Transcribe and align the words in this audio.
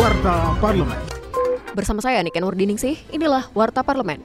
Warta 0.00 0.56
Parlemen. 0.64 0.96
Bersama 1.76 2.00
saya 2.00 2.24
Niken 2.24 2.40
Wardiningsih, 2.40 2.96
inilah 3.12 3.52
Warta 3.52 3.84
Parlemen. 3.84 4.24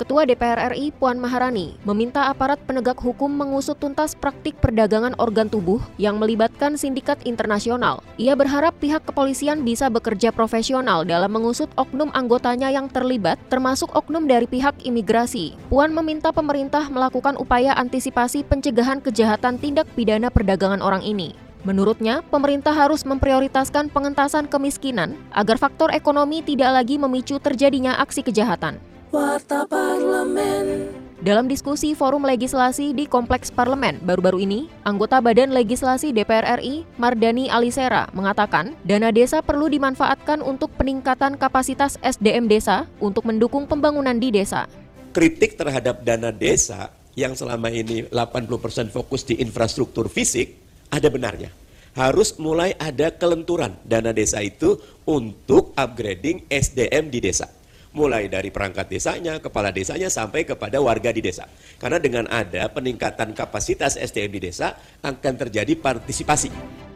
Ketua 0.00 0.24
DPR 0.24 0.72
RI 0.72 0.96
Puan 0.96 1.20
Maharani 1.20 1.76
meminta 1.84 2.32
aparat 2.32 2.56
penegak 2.64 2.96
hukum 2.96 3.28
mengusut 3.28 3.76
tuntas 3.76 4.16
praktik 4.16 4.56
perdagangan 4.64 5.12
organ 5.20 5.52
tubuh 5.52 5.76
yang 6.00 6.16
melibatkan 6.16 6.80
sindikat 6.80 7.20
internasional. 7.28 8.00
Ia 8.16 8.32
berharap 8.32 8.72
pihak 8.80 9.04
kepolisian 9.04 9.60
bisa 9.60 9.92
bekerja 9.92 10.32
profesional 10.32 11.04
dalam 11.04 11.36
mengusut 11.36 11.68
oknum 11.76 12.08
anggotanya 12.16 12.72
yang 12.72 12.88
terlibat, 12.88 13.36
termasuk 13.52 13.92
oknum 13.92 14.24
dari 14.24 14.48
pihak 14.48 14.80
imigrasi. 14.88 15.52
Puan 15.68 15.92
meminta 15.92 16.32
pemerintah 16.32 16.88
melakukan 16.88 17.36
upaya 17.36 17.76
antisipasi 17.76 18.40
pencegahan 18.40 19.04
kejahatan 19.04 19.60
tindak 19.60 19.84
pidana 19.92 20.32
perdagangan 20.32 20.80
orang 20.80 21.04
ini. 21.04 21.41
Menurutnya, 21.62 22.26
pemerintah 22.26 22.74
harus 22.74 23.06
memprioritaskan 23.06 23.86
pengentasan 23.94 24.50
kemiskinan 24.50 25.14
agar 25.30 25.62
faktor 25.62 25.94
ekonomi 25.94 26.42
tidak 26.42 26.74
lagi 26.74 26.98
memicu 26.98 27.38
terjadinya 27.38 28.02
aksi 28.02 28.26
kejahatan. 28.26 28.82
Warta 29.14 29.62
Parlemen. 29.70 30.90
Dalam 31.22 31.46
diskusi 31.46 31.94
forum 31.94 32.26
legislasi 32.26 32.90
di 32.90 33.06
Kompleks 33.06 33.54
Parlemen 33.54 34.02
baru-baru 34.02 34.42
ini, 34.42 34.66
anggota 34.82 35.22
Badan 35.22 35.54
Legislasi 35.54 36.10
DPR 36.10 36.58
RI, 36.58 36.82
Mardani 36.98 37.46
Alisera, 37.46 38.10
mengatakan 38.10 38.74
dana 38.82 39.14
desa 39.14 39.38
perlu 39.38 39.70
dimanfaatkan 39.70 40.42
untuk 40.42 40.74
peningkatan 40.74 41.38
kapasitas 41.38 41.94
SDM 42.02 42.50
desa 42.50 42.90
untuk 42.98 43.22
mendukung 43.22 43.70
pembangunan 43.70 44.18
di 44.18 44.34
desa. 44.34 44.66
Kritik 45.14 45.54
terhadap 45.54 46.02
dana 46.02 46.34
desa 46.34 46.90
yang 47.14 47.38
selama 47.38 47.70
ini 47.70 48.02
80% 48.10 48.90
fokus 48.90 49.22
di 49.22 49.38
infrastruktur 49.38 50.10
fisik, 50.10 50.58
ada 50.90 51.06
benarnya. 51.06 51.61
Harus 51.92 52.40
mulai 52.40 52.72
ada 52.80 53.12
kelenturan 53.12 53.76
dana 53.84 54.16
desa 54.16 54.40
itu 54.40 54.80
untuk 55.04 55.76
upgrading 55.76 56.48
SDM 56.48 57.12
di 57.12 57.20
desa 57.20 57.48
mulai 57.92 58.26
dari 58.26 58.48
perangkat 58.48 58.88
desanya, 58.88 59.38
kepala 59.38 59.68
desanya, 59.70 60.08
sampai 60.08 60.48
kepada 60.48 60.80
warga 60.80 61.12
di 61.12 61.20
desa. 61.20 61.46
Karena 61.76 62.00
dengan 62.00 62.24
ada 62.28 62.68
peningkatan 62.72 63.36
kapasitas 63.36 64.00
SDM 64.00 64.32
di 64.32 64.40
desa, 64.48 64.74
akan 65.04 65.34
terjadi 65.36 65.76
partisipasi. 65.76 66.48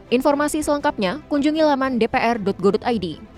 Informasi 0.09 0.65
selengkapnya 0.65 1.21
kunjungi 1.29 1.61
laman 1.61 2.01
dpr.go.id. 2.01 3.36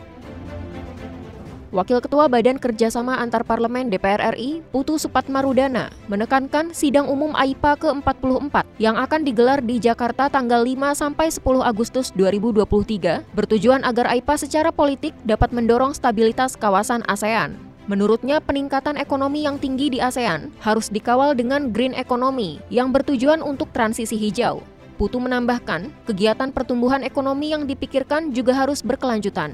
Wakil 1.70 2.02
Ketua 2.02 2.26
Badan 2.26 2.58
Kerjasama 2.58 3.22
Antar 3.22 3.46
Parlemen 3.46 3.94
DPR 3.94 4.34
RI, 4.34 4.66
Putu 4.74 4.98
Supatmarudana, 4.98 5.94
menekankan 6.10 6.74
sidang 6.74 7.06
umum 7.06 7.30
AIPA 7.38 7.78
ke-44 7.78 8.66
yang 8.82 8.98
akan 8.98 9.22
digelar 9.22 9.62
di 9.62 9.78
Jakarta 9.78 10.34
tanggal 10.34 10.66
5 10.66 10.98
sampai 10.98 11.30
10 11.30 11.46
Agustus 11.62 12.10
2023 12.18 13.22
bertujuan 13.38 13.86
agar 13.86 14.10
AIPA 14.10 14.36
secara 14.42 14.74
politik 14.74 15.14
dapat 15.22 15.54
mendorong 15.54 15.94
stabilitas 15.94 16.58
kawasan 16.58 17.06
ASEAN. 17.06 17.54
Menurutnya, 17.86 18.42
peningkatan 18.42 18.98
ekonomi 18.98 19.46
yang 19.46 19.62
tinggi 19.62 19.94
di 19.94 20.02
ASEAN 20.02 20.50
harus 20.66 20.90
dikawal 20.90 21.38
dengan 21.38 21.70
green 21.70 21.94
economy 21.94 22.58
yang 22.74 22.90
bertujuan 22.90 23.46
untuk 23.46 23.70
transisi 23.78 24.18
hijau. 24.18 24.66
Putu 24.98 25.22
menambahkan, 25.22 25.94
kegiatan 26.10 26.50
pertumbuhan 26.50 27.06
ekonomi 27.06 27.54
yang 27.54 27.70
dipikirkan 27.70 28.34
juga 28.34 28.58
harus 28.58 28.82
berkelanjutan. 28.82 29.54